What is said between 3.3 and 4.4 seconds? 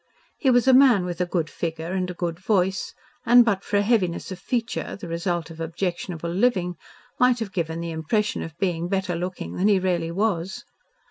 but for a heaviness of